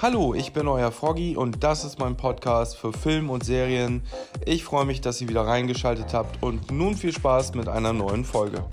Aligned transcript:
Hallo, 0.00 0.32
ich 0.32 0.52
bin 0.52 0.68
euer 0.68 0.92
Froggy 0.92 1.36
und 1.36 1.64
das 1.64 1.84
ist 1.84 1.98
mein 1.98 2.16
Podcast 2.16 2.76
für 2.76 2.92
Film 2.92 3.30
und 3.30 3.42
Serien. 3.44 4.02
Ich 4.46 4.62
freue 4.62 4.84
mich, 4.84 5.00
dass 5.00 5.20
ihr 5.20 5.28
wieder 5.28 5.44
reingeschaltet 5.44 6.14
habt 6.14 6.40
und 6.40 6.70
nun 6.70 6.94
viel 6.94 7.12
Spaß 7.12 7.56
mit 7.56 7.66
einer 7.66 7.92
neuen 7.92 8.24
Folge. 8.24 8.64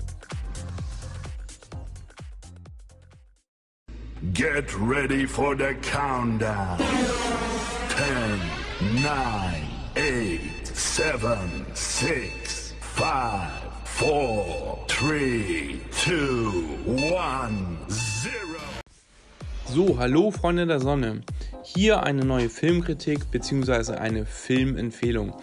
Get 4.34 4.72
ready 4.80 5.26
for 5.26 5.56
the 5.56 5.74
countdown. 5.82 6.78
10, 8.84 9.02
9, 9.02 9.12
8, 9.96 10.76
7, 10.76 11.66
6, 11.74 12.74
5, 12.94 13.08
4, 13.84 14.08
3, 14.86 15.80
2, 15.90 16.12
1, 16.86 17.52
0. 18.24 18.55
So, 19.68 19.98
hallo 19.98 20.30
Freunde 20.30 20.64
der 20.64 20.78
Sonne. 20.78 21.22
Hier 21.64 22.04
eine 22.04 22.24
neue 22.24 22.48
Filmkritik 22.48 23.30
bzw. 23.32 23.94
eine 23.94 24.24
Filmempfehlung. 24.24 25.34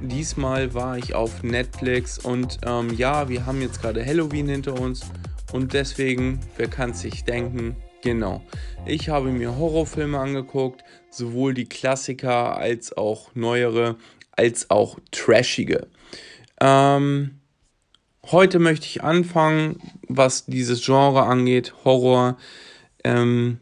Diesmal 0.00 0.74
war 0.74 0.98
ich 0.98 1.14
auf 1.14 1.44
Netflix 1.44 2.18
und 2.18 2.58
ähm, 2.66 2.92
ja, 2.96 3.28
wir 3.28 3.46
haben 3.46 3.62
jetzt 3.62 3.80
gerade 3.80 4.04
Halloween 4.04 4.48
hinter 4.48 4.78
uns 4.80 5.02
und 5.52 5.74
deswegen, 5.74 6.40
wer 6.56 6.68
kann 6.68 6.92
sich 6.92 7.24
denken, 7.24 7.76
genau. 8.02 8.42
Ich 8.84 9.08
habe 9.08 9.30
mir 9.30 9.56
Horrorfilme 9.56 10.18
angeguckt, 10.18 10.82
sowohl 11.10 11.54
die 11.54 11.68
Klassiker 11.68 12.56
als 12.56 12.96
auch 12.96 13.30
neuere, 13.34 13.96
als 14.32 14.70
auch 14.70 14.98
trashige. 15.12 15.86
Ähm, 16.60 17.38
heute 18.26 18.58
möchte 18.58 18.86
ich 18.86 19.04
anfangen, 19.04 19.80
was 20.08 20.46
dieses 20.46 20.84
Genre 20.84 21.22
angeht, 21.22 21.74
Horror. 21.84 22.36
Ähm, 23.04 23.60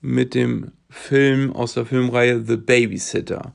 mit 0.00 0.34
dem 0.34 0.72
Film 0.88 1.52
aus 1.52 1.74
der 1.74 1.86
Filmreihe 1.86 2.44
The 2.44 2.56
Babysitter. 2.56 3.52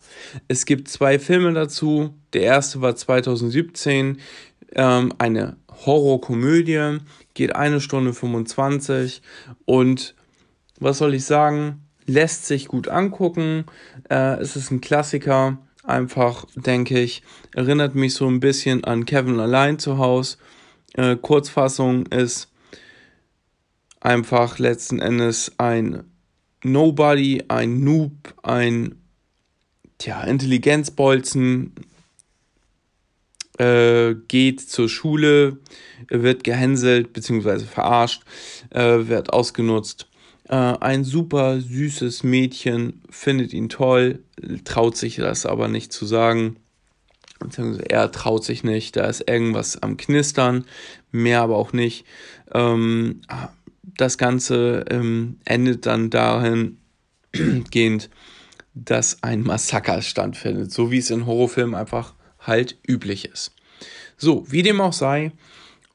Es 0.48 0.66
gibt 0.66 0.88
zwei 0.88 1.20
Filme 1.20 1.54
dazu. 1.54 2.14
Der 2.34 2.44
erste 2.44 2.82
war 2.82 2.96
2017, 2.96 4.20
ähm, 4.74 5.14
eine 5.18 5.58
Horrorkomödie, 5.86 7.00
geht 7.34 7.56
eine 7.56 7.82
Stunde 7.82 8.14
25 8.14 9.22
und 9.66 10.16
was 10.80 10.98
soll 10.98 11.14
ich 11.14 11.26
sagen, 11.26 11.82
lässt 12.06 12.46
sich 12.46 12.68
gut 12.68 12.88
angucken. 12.88 13.66
Äh, 14.10 14.40
es 14.40 14.56
ist 14.56 14.72
ein 14.72 14.82
Klassiker, 14.82 15.58
einfach 15.84 16.46
denke 16.56 17.00
ich, 17.00 17.24
erinnert 17.54 17.96
mich 17.96 18.14
so 18.14 18.28
ein 18.28 18.40
bisschen 18.40 18.84
an 18.84 19.06
Kevin 19.06 19.40
allein 19.40 19.80
zu 19.80 19.98
Hause. 19.98 20.38
Äh, 20.94 21.18
Kurzfassung 21.18 22.06
ist 22.08 22.50
einfach 24.00 24.60
letzten 24.60 25.00
Endes 25.00 25.54
ein 25.58 26.04
Nobody, 26.66 27.44
ein 27.48 27.84
Noob, 27.84 28.34
ein 28.42 28.96
tja, 30.00 30.24
Intelligenzbolzen, 30.24 31.74
äh, 33.60 34.16
geht 34.28 34.62
zur 34.62 34.90
Schule, 34.90 35.60
wird 36.10 36.44
gehänselt 36.44 37.14
bzw. 37.14 37.60
verarscht, 37.60 38.24
äh, 38.72 39.08
wird 39.08 39.32
ausgenutzt. 39.32 40.08
Äh, 40.50 40.56
ein 40.56 41.04
super 41.04 41.62
süßes 41.62 42.24
Mädchen 42.24 43.04
findet 43.12 43.54
ihn 43.54 43.70
toll, 43.70 44.24
traut 44.64 44.98
sich 44.98 45.18
das 45.18 45.46
aber 45.46 45.68
nicht 45.68 45.94
zu 45.94 46.08
sagen. 46.08 46.56
Er 47.90 48.12
traut 48.12 48.44
sich 48.44 48.64
nicht, 48.64 48.96
da 48.96 49.06
ist 49.06 49.30
irgendwas 49.30 49.84
am 49.84 49.98
Knistern, 49.98 50.66
mehr 51.12 51.42
aber 51.42 51.58
auch 51.58 51.74
nicht. 51.74 52.06
Ähm, 52.52 53.22
das 53.98 54.18
Ganze 54.18 54.86
ähm, 54.90 55.40
endet 55.46 55.86
dann 55.86 56.10
dahin 56.10 56.78
gehend, 57.72 58.10
dass 58.74 59.24
ein 59.24 59.42
Massaker 59.42 60.02
stattfindet, 60.02 60.72
so 60.72 60.92
wie 60.92 60.98
es 60.98 61.10
in 61.10 61.26
Horrorfilmen 61.26 61.76
einfach 61.76 62.14
halt 62.40 62.78
üblich 62.88 63.26
ist. 63.26 63.54
So, 64.18 64.50
wie 64.52 64.64
dem 64.64 64.82
auch 64.82 64.94
sei, 64.94 65.32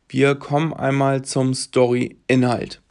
wir 0.09 0.35
kommen 0.35 0.73
einmal 0.73 1.23
zum 1.23 1.55
Story-Inhalt. 1.55 2.83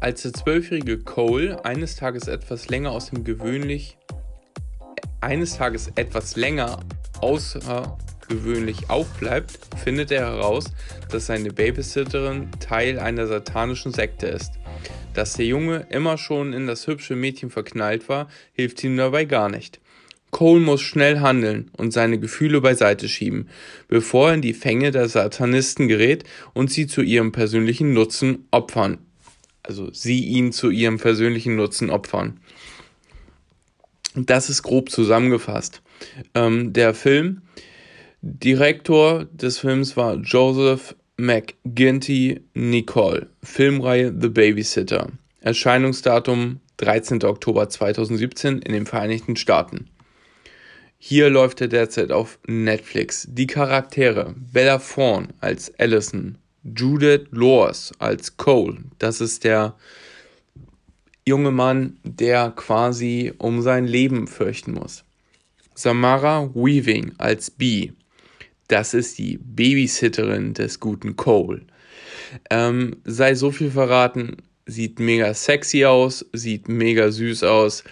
Als 0.00 0.22
der 0.22 0.32
zwölfjährige 0.32 0.98
Cole 0.98 1.64
eines 1.64 1.94
Tages 1.94 2.26
etwas 2.26 2.68
länger 2.68 2.90
aus 2.90 3.10
dem 3.10 3.22
gewöhnlich 3.22 3.98
eines 5.20 5.56
Tages 5.56 5.92
etwas 5.94 6.34
länger 6.34 6.80
außer 7.20 7.96
gewöhnlich 8.32 8.88
aufbleibt, 8.88 9.58
findet 9.82 10.10
er 10.10 10.26
heraus, 10.26 10.64
dass 11.10 11.26
seine 11.26 11.52
Babysitterin 11.52 12.50
Teil 12.60 12.98
einer 12.98 13.26
satanischen 13.26 13.92
Sekte 13.92 14.26
ist. 14.26 14.52
Dass 15.14 15.34
der 15.34 15.46
Junge 15.46 15.86
immer 15.90 16.16
schon 16.16 16.52
in 16.52 16.66
das 16.66 16.86
hübsche 16.86 17.14
Mädchen 17.14 17.50
verknallt 17.50 18.08
war, 18.08 18.28
hilft 18.52 18.82
ihm 18.82 18.96
dabei 18.96 19.26
gar 19.26 19.48
nicht. 19.48 19.80
Cole 20.30 20.60
muss 20.60 20.80
schnell 20.80 21.20
handeln 21.20 21.70
und 21.76 21.92
seine 21.92 22.18
Gefühle 22.18 22.62
beiseite 22.62 23.06
schieben, 23.06 23.50
bevor 23.88 24.28
er 24.28 24.34
in 24.34 24.42
die 24.42 24.54
Fänge 24.54 24.90
der 24.90 25.08
Satanisten 25.08 25.88
gerät 25.88 26.24
und 26.54 26.70
sie 26.70 26.86
zu 26.86 27.02
ihrem 27.02 27.32
persönlichen 27.32 27.92
Nutzen 27.92 28.46
opfern. 28.50 28.98
Also 29.62 29.92
sie 29.92 30.24
ihn 30.24 30.52
zu 30.52 30.70
ihrem 30.70 30.98
persönlichen 30.98 31.54
Nutzen 31.56 31.90
opfern. 31.90 32.40
Das 34.14 34.48
ist 34.48 34.62
grob 34.62 34.90
zusammengefasst. 34.90 35.82
Ähm, 36.34 36.72
der 36.72 36.94
Film 36.94 37.42
Direktor 38.24 39.24
des 39.32 39.58
Films 39.58 39.96
war 39.96 40.14
Joseph 40.14 40.94
McGinty 41.16 42.40
Nicole. 42.54 43.26
Filmreihe 43.42 44.14
The 44.16 44.28
Babysitter. 44.28 45.08
Erscheinungsdatum 45.40 46.60
13. 46.76 47.24
Oktober 47.24 47.68
2017 47.68 48.60
in 48.60 48.74
den 48.74 48.86
Vereinigten 48.86 49.34
Staaten. 49.34 49.88
Hier 50.98 51.30
läuft 51.30 51.62
er 51.62 51.66
derzeit 51.66 52.12
auf 52.12 52.38
Netflix. 52.46 53.26
Die 53.28 53.48
Charaktere 53.48 54.36
Bella 54.52 54.78
Thorne 54.78 55.30
als 55.40 55.76
Allison, 55.80 56.38
Judith 56.62 57.26
Lors 57.32 57.92
als 57.98 58.36
Cole, 58.36 58.84
das 59.00 59.20
ist 59.20 59.42
der 59.42 59.74
junge 61.26 61.50
Mann, 61.50 61.98
der 62.04 62.52
quasi 62.52 63.32
um 63.38 63.62
sein 63.62 63.84
Leben 63.84 64.28
fürchten 64.28 64.74
muss. 64.74 65.02
Samara 65.74 66.50
Weaving 66.54 67.14
als 67.18 67.50
Bee, 67.50 67.92
das 68.72 68.94
ist 68.94 69.18
die 69.18 69.38
Babysitterin 69.38 70.54
des 70.54 70.80
guten 70.80 71.14
Cole. 71.16 71.60
Ähm, 72.48 72.96
sei 73.04 73.34
so 73.34 73.50
viel 73.50 73.70
verraten, 73.70 74.38
sieht 74.64 74.98
mega 74.98 75.34
sexy 75.34 75.84
aus, 75.84 76.24
sieht 76.32 76.68
mega 76.68 77.10
süß 77.10 77.44
aus 77.44 77.84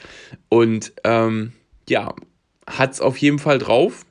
und 0.48 0.94
ähm, 1.04 1.52
ja, 1.86 2.14
hat 2.66 2.94
es 2.94 3.00
auf 3.02 3.18
jeden 3.18 3.38
Fall 3.38 3.58
drauf, 3.58 4.06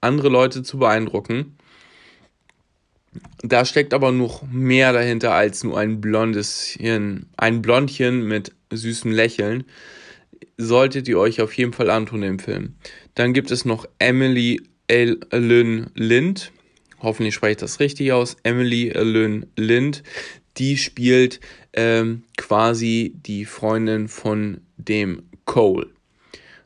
andere 0.00 0.28
Leute 0.28 0.64
zu 0.64 0.78
beeindrucken. 0.78 1.56
Da 3.42 3.64
steckt 3.64 3.94
aber 3.94 4.10
noch 4.10 4.42
mehr 4.50 4.92
dahinter 4.92 5.34
als 5.34 5.62
nur 5.62 5.78
ein 5.78 6.00
blondes 6.00 6.76
ein 6.80 7.62
Blondchen 7.62 8.26
mit 8.26 8.52
süßem 8.70 9.12
Lächeln. 9.12 9.64
Solltet 10.56 11.06
ihr 11.06 11.18
euch 11.18 11.40
auf 11.40 11.52
jeden 11.56 11.72
Fall 11.72 11.90
antun 11.90 12.22
im 12.22 12.38
Film. 12.38 12.74
Dann 13.14 13.34
gibt 13.34 13.50
es 13.50 13.64
noch 13.64 13.86
Emily 13.98 14.60
Ellen 14.92 15.90
Lind, 15.94 16.52
hoffentlich 17.00 17.34
spreche 17.34 17.52
ich 17.52 17.56
das 17.58 17.80
richtig 17.80 18.12
aus, 18.12 18.36
Emily 18.42 18.90
Ellen 18.90 19.46
Lind, 19.56 20.02
die 20.58 20.76
spielt 20.76 21.40
ähm, 21.72 22.24
quasi 22.36 23.14
die 23.16 23.46
Freundin 23.46 24.08
von 24.08 24.60
dem 24.76 25.22
Cole. 25.46 25.88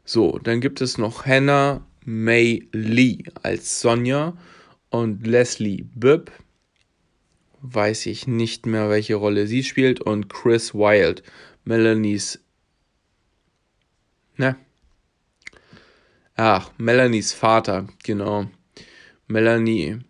So, 0.04 0.40
dann 0.42 0.60
gibt 0.60 0.80
es 0.80 0.98
noch 0.98 1.24
Hannah 1.24 1.86
May 2.04 2.68
Lee 2.72 3.22
als 3.44 3.80
Sonja 3.80 4.36
und 4.90 5.24
Leslie 5.24 5.84
Bibb, 5.94 6.32
weiß 7.62 8.06
ich 8.06 8.26
nicht 8.26 8.66
mehr, 8.66 8.90
welche 8.90 9.14
Rolle 9.14 9.46
sie 9.46 9.62
spielt, 9.62 10.00
und 10.00 10.28
Chris 10.28 10.74
Wilde, 10.74 11.22
Melanies, 11.64 12.40
ne, 14.36 14.56
Ach, 16.36 16.70
Melanies 16.76 17.32
Vater, 17.32 17.88
genau. 18.04 18.46
Melanie 19.26 20.00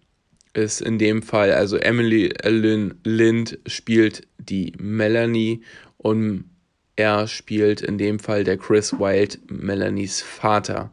ist 0.54 0.80
in 0.80 0.98
dem 0.98 1.22
Fall, 1.22 1.52
also 1.52 1.76
Emily 1.76 2.34
Lind 2.44 3.58
spielt 3.66 4.26
die 4.38 4.72
Melanie 4.78 5.62
und 5.98 6.50
er 6.96 7.28
spielt 7.28 7.80
in 7.80 7.98
dem 7.98 8.18
Fall 8.18 8.42
der 8.42 8.56
Chris 8.56 8.94
Wilde, 8.94 9.38
Melanies 9.48 10.20
Vater. 10.22 10.90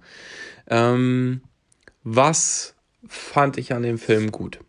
Ähm, 0.68 1.42
was 2.04 2.76
fand 3.08 3.58
ich 3.58 3.74
an 3.74 3.84
dem 3.84 3.98
Film 3.98 4.32
gut? 4.32 4.60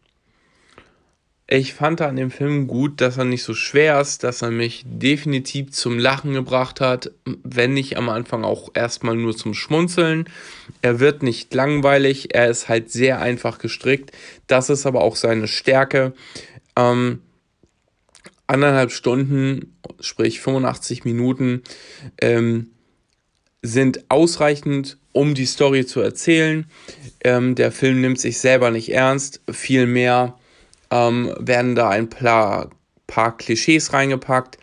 Ich 1.57 1.73
fand 1.73 2.01
an 2.01 2.17
dem 2.17 2.33
Film 2.33 2.67
gut, 2.67 3.01
dass 3.01 3.17
er 3.17 3.25
nicht 3.25 3.45
so 3.45 3.55
schwer 3.55 4.01
ist, 4.01 4.25
dass 4.25 4.43
er 4.43 4.51
mich 4.51 4.83
definitiv 4.87 5.71
zum 5.71 6.01
Lachen 6.01 6.33
gebracht 6.33 6.81
hat, 6.81 7.13
wenn 7.45 7.75
nicht 7.75 7.97
am 7.97 8.09
Anfang 8.09 8.43
auch 8.43 8.71
erstmal 8.75 9.15
nur 9.15 9.37
zum 9.37 9.55
Schmunzeln. 9.55 10.29
Er 10.83 10.99
wird 10.99 11.23
nicht 11.23 11.55
langweilig, 11.55 12.35
er 12.35 12.49
ist 12.49 12.69
halt 12.69 12.91
sehr 12.91 13.21
einfach 13.21 13.59
gestrickt. 13.59 14.11
Das 14.49 14.69
ist 14.69 14.85
aber 14.85 15.03
auch 15.03 15.15
seine 15.15 15.47
Stärke. 15.47 16.13
Ähm, 16.75 17.21
anderthalb 18.49 18.91
Stunden, 18.91 19.77
sprich 20.01 20.41
85 20.41 21.05
Minuten, 21.05 21.63
ähm, 22.21 22.71
sind 23.63 24.11
ausreichend, 24.11 24.99
um 25.13 25.35
die 25.35 25.47
Story 25.47 25.87
zu 25.87 26.01
erzählen. 26.01 26.67
Ähm, 27.23 27.55
der 27.55 27.71
Film 27.71 28.01
nimmt 28.01 28.19
sich 28.19 28.41
selber 28.41 28.73
nicht 28.73 28.93
ernst, 28.93 29.41
vielmehr 29.49 30.37
ähm, 30.95 31.35
werden 31.39 31.75
da 31.75 31.91
ein 31.91 32.09
paar, 32.09 32.71
paar 33.09 33.37
Klischees 33.37 33.93
reingepackt 33.93 34.59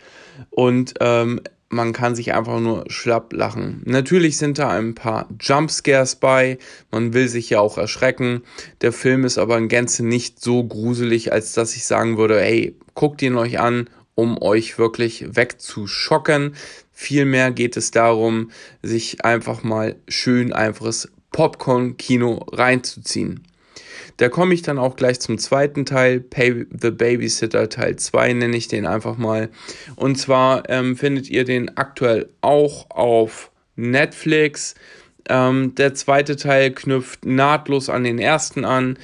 und 0.50 0.94
ähm, 1.00 1.40
man 1.68 1.92
kann 1.92 2.14
sich 2.14 2.34
einfach 2.34 2.60
nur 2.60 2.84
schlapp 2.88 3.32
lachen. 3.32 3.82
Natürlich 3.86 4.36
sind 4.36 4.58
da 4.58 4.70
ein 4.70 4.94
paar 4.94 5.28
Jumpscares 5.40 6.16
bei, 6.16 6.58
man 6.90 7.14
will 7.14 7.28
sich 7.28 7.48
ja 7.50 7.60
auch 7.60 7.78
erschrecken. 7.78 8.42
Der 8.82 8.92
Film 8.92 9.24
ist 9.24 9.38
aber 9.38 9.56
in 9.56 9.68
Gänze 9.68 10.04
nicht 10.04 10.40
so 10.40 10.64
gruselig, 10.64 11.32
als 11.32 11.52
dass 11.52 11.74
ich 11.74 11.84
sagen 11.84 12.18
würde, 12.18 12.40
hey, 12.40 12.76
guckt 12.94 13.22
ihn 13.22 13.36
euch 13.36 13.58
an, 13.58 13.88
um 14.14 14.40
euch 14.40 14.78
wirklich 14.78 15.34
wegzuschocken. 15.34 16.54
Vielmehr 16.92 17.50
geht 17.50 17.78
es 17.78 17.90
darum, 17.90 18.50
sich 18.82 19.24
einfach 19.24 19.62
mal 19.62 19.96
schön 20.08 20.52
einfaches 20.52 21.10
Popcorn-Kino 21.30 22.46
reinzuziehen. 22.52 23.46
Da 24.16 24.28
komme 24.28 24.54
ich 24.54 24.62
dann 24.62 24.78
auch 24.78 24.96
gleich 24.96 25.20
zum 25.20 25.38
zweiten 25.38 25.84
Teil, 25.84 26.20
Pay 26.20 26.66
the 26.70 26.90
Babysitter 26.90 27.68
Teil 27.68 27.96
2 27.96 28.32
nenne 28.34 28.56
ich 28.56 28.68
den 28.68 28.86
einfach 28.86 29.18
mal. 29.18 29.50
Und 29.96 30.16
zwar 30.16 30.68
ähm, 30.68 30.96
findet 30.96 31.30
ihr 31.30 31.44
den 31.44 31.76
aktuell 31.76 32.28
auch 32.40 32.90
auf 32.90 33.50
Netflix. 33.76 34.74
Ähm, 35.28 35.74
der 35.74 35.94
zweite 35.94 36.36
Teil 36.36 36.72
knüpft 36.72 37.24
nahtlos 37.24 37.88
an 37.88 38.04
den 38.04 38.18
ersten 38.18 38.64
an. 38.64 38.98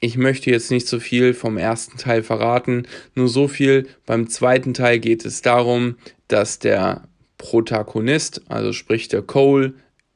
Ich 0.00 0.16
möchte 0.16 0.50
jetzt 0.50 0.70
nicht 0.70 0.88
so 0.88 0.98
viel 0.98 1.32
vom 1.32 1.56
ersten 1.56 1.96
Teil 1.96 2.22
verraten, 2.22 2.88
nur 3.14 3.28
so 3.28 3.46
viel. 3.46 3.86
Beim 4.04 4.28
zweiten 4.28 4.74
Teil 4.74 4.98
geht 4.98 5.24
es 5.24 5.42
darum, 5.42 5.96
dass 6.26 6.58
der 6.58 7.04
Protagonist, 7.38 8.42
also 8.48 8.72
sprich 8.72 9.08
der 9.08 9.22
Cole, 9.22 9.74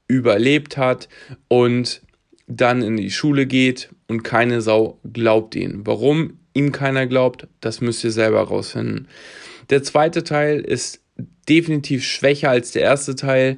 überlebt 0.08 0.76
hat 0.76 1.08
und 1.48 2.02
dann 2.46 2.82
in 2.82 2.96
die 2.96 3.10
Schule 3.10 3.46
geht 3.46 3.90
und 4.08 4.22
keine 4.22 4.60
Sau 4.60 5.00
glaubt 5.12 5.54
ihn. 5.54 5.82
Warum 5.84 6.38
ihm 6.54 6.72
keiner 6.72 7.06
glaubt, 7.06 7.48
das 7.60 7.80
müsst 7.80 8.04
ihr 8.04 8.12
selber 8.12 8.42
rausfinden. 8.42 9.08
Der 9.70 9.82
zweite 9.82 10.24
Teil 10.24 10.60
ist 10.60 11.02
definitiv 11.48 12.04
schwächer 12.04 12.50
als 12.50 12.72
der 12.72 12.82
erste 12.82 13.14
Teil. 13.16 13.56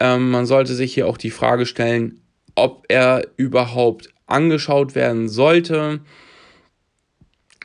Ähm, 0.00 0.30
man 0.30 0.46
sollte 0.46 0.74
sich 0.74 0.94
hier 0.94 1.06
auch 1.06 1.18
die 1.18 1.30
Frage 1.30 1.66
stellen, 1.66 2.20
ob 2.54 2.86
er 2.88 3.26
überhaupt 3.36 4.12
angeschaut 4.26 4.94
werden 4.94 5.28
sollte. 5.28 6.00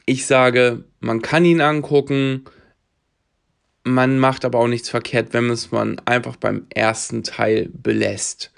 Ich 0.05 0.25
sage, 0.25 0.83
man 0.99 1.21
kann 1.21 1.45
ihn 1.45 1.61
angucken, 1.61 2.45
man 3.83 4.19
macht 4.19 4.45
aber 4.45 4.59
auch 4.59 4.67
nichts 4.67 4.89
verkehrt, 4.89 5.33
wenn 5.33 5.49
es 5.49 5.71
man 5.71 5.99
einfach 6.05 6.35
beim 6.35 6.67
ersten 6.69 7.23
Teil 7.23 7.69
belässt 7.73 8.50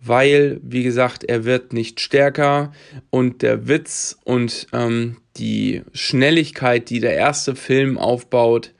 weil, 0.00 0.60
wie 0.62 0.82
gesagt, 0.82 1.24
er 1.24 1.44
wird 1.44 1.72
nicht 1.72 2.00
stärker 2.00 2.72
und 3.10 3.42
der 3.42 3.68
Witz 3.68 4.18
und 4.24 4.66
ähm, 4.72 5.16
die 5.36 5.82
Schnelligkeit, 5.92 6.90
die 6.90 7.00
der 7.00 7.14
erste 7.14 7.56
Film 7.56 7.98
aufbaut, 7.98 8.72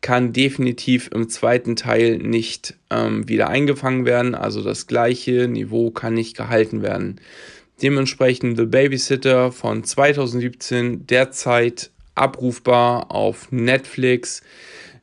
kann 0.00 0.34
definitiv 0.34 1.08
im 1.14 1.30
zweiten 1.30 1.76
Teil 1.76 2.18
nicht 2.18 2.74
ähm, 2.90 3.26
wieder 3.26 3.48
eingefangen 3.48 4.04
werden. 4.04 4.34
Also 4.34 4.62
das 4.62 4.86
gleiche 4.86 5.48
Niveau 5.48 5.90
kann 5.90 6.12
nicht 6.12 6.36
gehalten 6.36 6.82
werden. 6.82 7.20
Dementsprechend 7.82 8.58
The 8.58 8.66
Babysitter 8.66 9.50
von 9.50 9.82
2017 9.82 11.06
derzeit 11.06 11.90
abrufbar 12.14 13.10
auf 13.10 13.50
Netflix. 13.50 14.42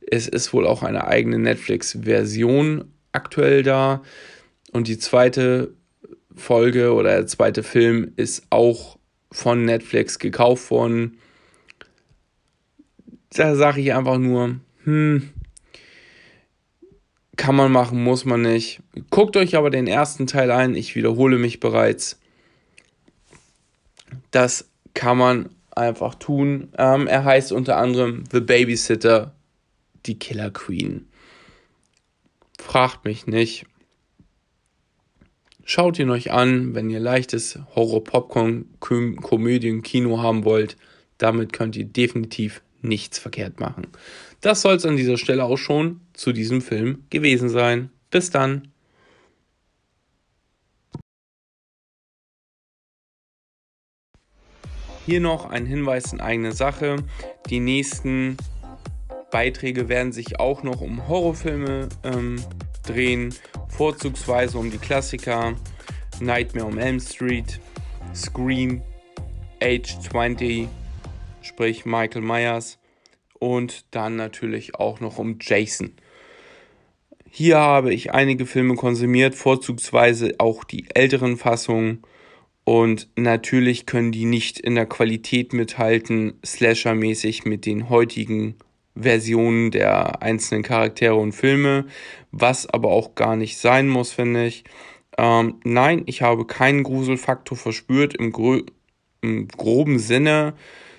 Es 0.06 0.28
ist 0.28 0.54
wohl 0.54 0.68
auch 0.68 0.84
eine 0.84 1.08
eigene 1.08 1.40
Netflix-Version 1.40 2.86
aktuell 3.12 3.64
da. 3.64 4.04
Und 4.72 4.88
die 4.88 4.98
zweite 4.98 5.74
Folge 6.36 6.94
oder 6.94 7.12
der 7.12 7.28
zweite 7.28 7.64
Film 7.64 8.14
ist 8.16 8.44
auch 8.50 8.98
von 9.32 9.66
Netflix 9.66 10.20
gekauft 10.20 10.72
worden. 10.72 11.18
Da 13.34 13.56
sage 13.56 13.82
ich 13.82 13.94
einfach 13.94 14.18
nur, 14.18 14.60
hm, 14.84 15.30
kann 17.38 17.56
man 17.56 17.72
machen, 17.72 18.04
muss 18.04 18.26
man 18.26 18.42
nicht. 18.42 18.82
Guckt 19.10 19.38
euch 19.38 19.56
aber 19.56 19.70
den 19.70 19.88
ersten 19.88 20.28
Teil 20.28 20.52
ein, 20.52 20.76
ich 20.76 20.96
wiederhole 20.96 21.38
mich 21.38 21.60
bereits. 21.60 22.20
Das 24.32 24.70
kann 24.94 25.18
man 25.18 25.50
einfach 25.72 26.16
tun. 26.16 26.70
Ähm, 26.78 27.08
er 27.08 27.24
heißt 27.24 27.52
unter 27.52 27.78
anderem 27.78 28.26
The 28.32 28.42
Babysitter, 28.42 29.34
die 30.06 30.20
Killer 30.20 30.52
Queen. 30.52 31.08
Fragt 32.60 33.06
mich 33.06 33.28
nicht. 33.28 33.66
Schaut 35.64 36.00
ihn 36.00 36.10
euch 36.10 36.32
an, 36.32 36.74
wenn 36.76 36.90
ihr 36.90 37.00
leichtes 37.00 37.60
Horror-Popcorn-Komödien-Kino 37.76 40.22
haben 40.22 40.44
wollt. 40.44 40.76
Damit 41.18 41.54
könnt 41.54 41.76
ihr 41.76 41.86
definitiv 41.86 42.62
nichts 42.82 43.20
verkehrt 43.20 43.60
machen. 43.60 43.88
Das 44.42 44.62
soll 44.62 44.76
es 44.76 44.86
an 44.86 44.98
dieser 44.98 45.18
Stelle 45.18 45.46
auch 45.46 45.58
schon 45.58 46.02
zu 46.14 46.34
diesem 46.34 46.62
Film 46.62 47.06
gewesen 47.10 47.50
sein. 47.50 47.90
Bis 48.10 48.32
dann. 48.32 48.68
Hier 55.06 55.20
noch 55.20 55.50
ein 55.50 55.66
Hinweis 55.66 56.14
in 56.14 56.22
eigene 56.22 56.52
Sache. 56.52 56.98
Die 57.50 57.60
nächsten 57.60 58.38
Beiträge 59.32 59.90
werden 59.90 60.12
sich 60.12 60.40
auch 60.40 60.64
noch 60.64 60.82
um 60.82 61.08
Horrorfilme 61.08 61.90
ähm, 62.04 62.40
drehen, 62.86 63.34
vorzugsweise 63.72 64.58
um 64.58 64.70
die 64.70 64.78
Klassiker 64.78 65.56
Nightmare 66.20 66.68
on 66.68 66.78
Elm 66.78 67.00
Street, 67.00 67.60
Scream, 68.14 68.82
Age 69.62 70.00
20, 70.00 70.68
sprich 71.42 71.86
Michael 71.86 72.22
Myers 72.22 72.78
und 73.40 73.86
dann 73.92 74.16
natürlich 74.16 74.76
auch 74.76 75.00
noch 75.00 75.18
um 75.18 75.38
Jason. 75.42 75.94
Hier 77.30 77.58
habe 77.58 77.94
ich 77.94 78.14
einige 78.14 78.46
Filme 78.46 78.76
konsumiert, 78.76 79.36
vorzugsweise 79.36 80.36
auch 80.38 80.64
die 80.64 80.86
älteren 80.94 81.38
Fassungen 81.38 82.04
und 82.64 83.10
natürlich 83.16 83.86
können 83.86 84.12
die 84.12 84.26
nicht 84.26 84.60
in 84.60 84.76
der 84.76 84.86
Qualität 84.86 85.54
mithalten, 85.54 86.34
slashermäßig 86.46 87.46
mit 87.46 87.66
den 87.66 87.90
heutigen 87.90 88.56
Versionen 88.96 89.72
der 89.72 90.22
einzelnen 90.22 90.64
Charaktere 90.64 91.16
und 91.16 91.32
Filme, 91.32 91.86
was 92.32 92.68
aber 92.68 92.90
auch 92.90 93.16
gar 93.16 93.36
nicht 93.36 93.58
sein 93.58 93.88
muss, 93.88 94.12
finde 94.12 94.46
ich. 94.46 94.64
Ähm, 95.18 95.60
nein, 95.64 96.04
ich 96.06 96.22
habe 96.22 96.46
keinen 96.46 96.84
Gruselfaktor 96.84 97.58
verspürt 97.58 98.16
im, 98.16 98.32
gro 98.32 98.62
im 99.22 99.48
groben 99.48 100.00
Sinne, 100.00 100.54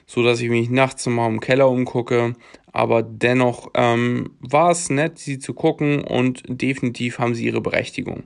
so 0.06 0.22
dass 0.22 0.40
ich 0.40 0.48
mich 0.48 0.70
nachts 0.70 1.06
mal 1.06 1.28
im 1.28 1.40
Keller 1.40 1.68
umgucke. 1.68 2.34
Aber 2.72 3.02
dennoch 3.02 3.70
ähm, 3.74 4.30
war 4.40 4.70
es 4.70 4.90
nett, 4.90 5.18
sie 5.18 5.38
zu 5.38 5.54
gucken 5.54 6.02
und 6.02 6.42
definitiv 6.46 7.18
haben 7.18 7.34
sie 7.34 7.44
ihre 7.44 7.60
Berechtigung. 7.60 8.24